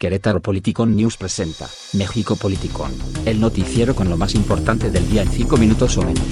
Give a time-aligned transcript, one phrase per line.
[0.00, 5.28] Querétaro Politicon News presenta México Politicon, el noticiero con lo más importante del día en
[5.28, 6.24] 5 minutos o menos.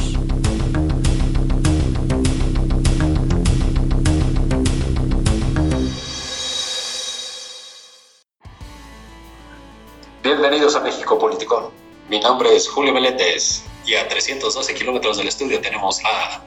[10.23, 11.65] Bienvenidos a México Politicon.
[12.09, 16.41] Mi nombre es Julio Meléndez y a 312 kilómetros del estudio tenemos a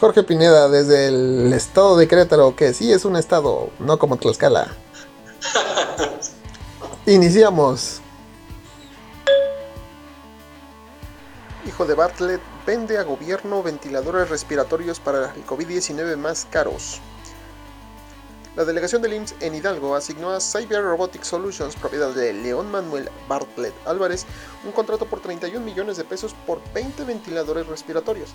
[0.00, 4.74] Jorge Pineda desde el estado de Querétaro, que sí es un estado, no como Tlaxcala.
[7.10, 8.00] Iniciamos.
[11.66, 17.00] Hijo de Bartlett vende a gobierno ventiladores respiratorios para el COVID-19 más caros.
[18.56, 23.08] La delegación del IMSS en Hidalgo asignó a Cyber Robotic Solutions, propiedad de León Manuel
[23.28, 24.26] Bartlett Álvarez,
[24.64, 28.30] un contrato por 31 millones de pesos por 20 ventiladores respiratorios.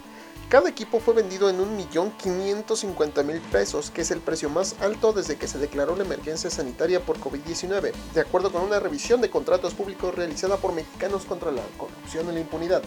[0.48, 5.50] Cada equipo fue vendido en 1.550.000 pesos, que es el precio más alto desde que
[5.50, 10.16] se declaró la emergencia sanitaria por COVID-19, de acuerdo con una revisión de contratos públicos
[10.16, 12.84] realizada por Mexicanos contra la Corrupción y la Impunidad.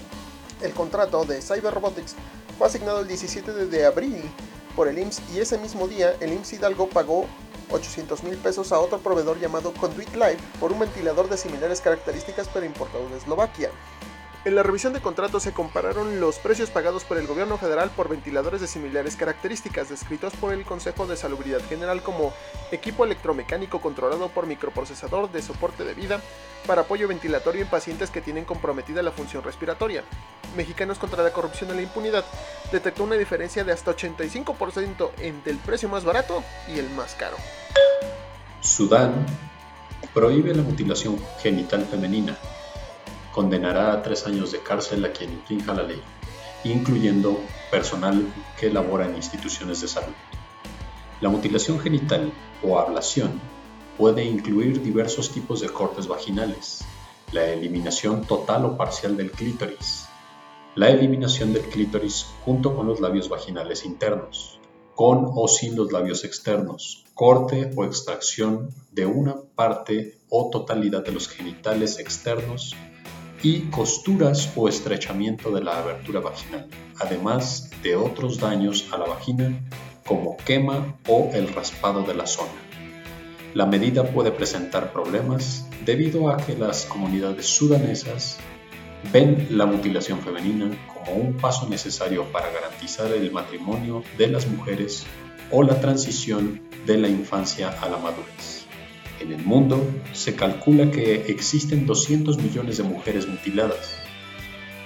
[0.63, 2.15] El contrato de Cyber Robotics
[2.57, 4.23] fue asignado el 17 de abril
[4.79, 7.27] por el IMSS y ese mismo día el IMSS Hidalgo pagó
[7.73, 12.49] 800 mil pesos a otro proveedor llamado Conduit Live por un ventilador de similares características
[12.55, 13.71] pero importado de Eslovaquia.
[14.45, 18.09] En la revisión de contratos se compararon los precios pagados por el gobierno federal por
[18.09, 22.33] ventiladores de similares características descritos por el Consejo de Salubridad General como
[22.71, 26.21] equipo electromecánico controlado por microprocesador de soporte de vida
[26.69, 30.05] para apoyo ventilatorio en pacientes que tienen comprometida la función respiratoria.
[30.57, 32.25] Mexicanos contra la corrupción y la impunidad
[32.71, 37.37] detectó una diferencia de hasta 85% entre el precio más barato y el más caro.
[38.61, 39.27] Sudán
[40.15, 42.39] prohíbe la mutilación genital femenina
[43.39, 46.03] condenará a tres años de cárcel a quien infrinja la ley,
[46.65, 47.39] incluyendo
[47.71, 48.27] personal
[48.59, 50.17] que labora en instituciones de salud.
[51.21, 52.33] La mutilación genital
[52.65, 53.41] o ablación
[53.97, 56.85] puede incluir diversos tipos de cortes vaginales,
[57.31, 60.09] la eliminación total o parcial del clítoris,
[60.75, 64.59] la eliminación del clítoris junto con los labios vaginales internos,
[64.97, 71.13] con o sin los labios externos, corte o extracción de una parte o totalidad de
[71.13, 72.75] los genitales externos
[73.43, 76.69] y costuras o estrechamiento de la abertura vaginal,
[76.99, 79.61] además de otros daños a la vagina
[80.07, 82.51] como quema o el raspado de la zona.
[83.55, 88.39] La medida puede presentar problemas debido a que las comunidades sudanesas
[89.13, 95.07] ven la mutilación femenina como un paso necesario para garantizar el matrimonio de las mujeres
[95.51, 98.68] o la transición de la infancia a la madurez.
[99.21, 103.95] En el mundo se calcula que existen 200 millones de mujeres mutiladas.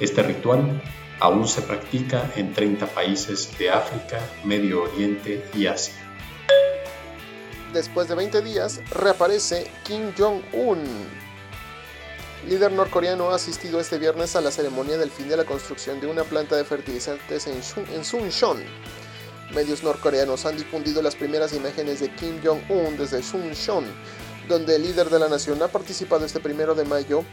[0.00, 0.82] Este ritual
[1.20, 5.94] aún se practica en 30 países de África, Medio Oriente y Asia.
[7.72, 10.81] Después de 20 días, reaparece Kim Jong-un.
[12.49, 16.09] Líder norcoreano ha asistido este viernes a la ceremonia del fin de la construcción de
[16.09, 18.62] una planta de fertilizantes en, Suncheon.
[19.54, 23.84] Medios norcoreanos han difundido las primeras imágenes de Kim Jong-un desde Suncheon,
[24.48, 27.25] donde el líder de la nación ha participado este primero de mayo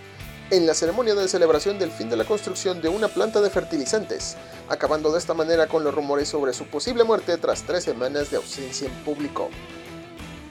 [0.52, 4.36] en la ceremonia de celebración del fin de la construcción de una planta de fertilizantes,
[4.68, 8.38] acabando de esta manera con los rumores sobre su posible muerte tras tres semanas de
[8.38, 9.50] ausencia en público.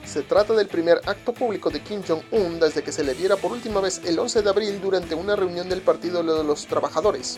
[0.05, 3.51] Se trata del primer acto público de Kim Jong-un desde que se le viera por
[3.51, 7.37] última vez el 11 de abril durante una reunión del Partido de los Trabajadores.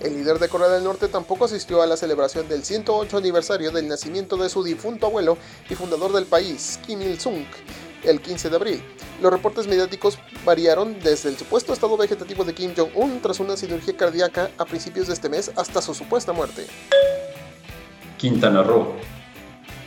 [0.00, 3.88] El líder de Corea del Norte tampoco asistió a la celebración del 108 aniversario del
[3.88, 5.36] nacimiento de su difunto abuelo
[5.68, 7.44] y fundador del país, Kim Il-sung,
[8.04, 8.82] el 15 de abril.
[9.20, 13.96] Los reportes mediáticos variaron desde el supuesto estado vegetativo de Kim Jong-un tras una cirugía
[13.96, 16.66] cardíaca a principios de este mes hasta su supuesta muerte.
[18.16, 18.94] Quintana Roo.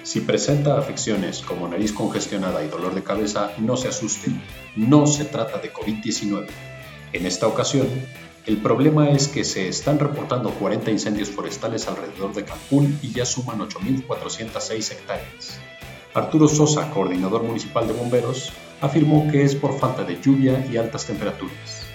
[0.03, 4.41] Si presenta afecciones como nariz congestionada y dolor de cabeza, no se asusten.
[4.75, 6.47] No se trata de COVID-19.
[7.13, 7.87] En esta ocasión,
[8.45, 13.25] el problema es que se están reportando 40 incendios forestales alrededor de Cancún y ya
[13.25, 15.59] suman 8.406 hectáreas.
[16.13, 18.51] Arturo Sosa, coordinador municipal de bomberos,
[18.81, 21.85] afirmó que es por falta de lluvia y altas temperaturas.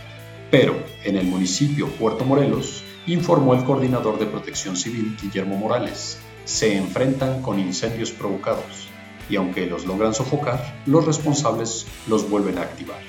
[0.51, 0.75] Pero
[1.05, 7.43] en el municipio Puerto Morelos, informó el coordinador de protección civil Guillermo Morales, se enfrentan
[7.43, 8.89] con incendios provocados
[9.29, 13.01] y aunque los logran sofocar, los responsables los vuelven a activar,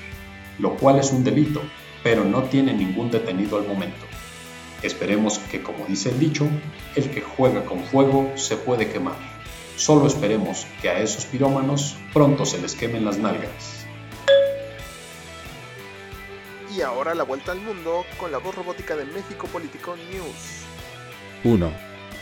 [0.58, 1.62] lo cual es un delito,
[2.02, 4.04] pero no tiene ningún detenido al momento.
[4.82, 6.46] Esperemos que, como dice el dicho,
[6.96, 9.37] el que juega con fuego se puede quemar.
[9.78, 13.86] Solo esperemos que a esos pirómanos pronto se les quemen las nalgas.
[16.76, 20.64] Y ahora la vuelta al mundo con la voz robótica de México Político News.
[21.44, 21.70] 1.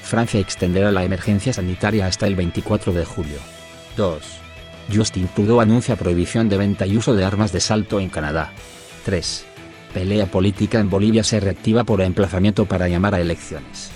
[0.03, 3.39] Francia extenderá la emergencia sanitaria hasta el 24 de julio.
[3.97, 4.23] 2.
[4.95, 8.53] Justin Trudeau anuncia prohibición de venta y uso de armas de salto en Canadá.
[9.07, 9.47] 3.
[9.95, 13.91] Pelea política en Bolivia se reactiva por emplazamiento para llamar a elecciones.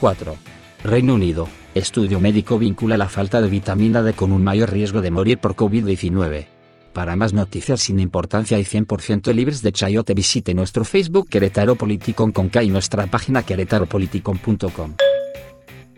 [0.00, 0.34] 4.
[0.82, 1.46] Reino Unido.
[1.74, 5.56] Estudio médico vincula la falta de vitamina D con un mayor riesgo de morir por
[5.56, 6.46] COVID-19.
[6.92, 12.30] Para más noticias sin importancia y 100% libres de chayote visite nuestro Facebook Querétaro Politicon
[12.30, 14.96] con y nuestra página querétaropoliticon.com.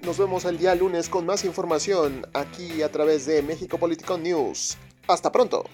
[0.05, 4.77] Nos vemos el día lunes con más información aquí a través de México Politicon News.
[5.09, 5.65] Hasta pronto.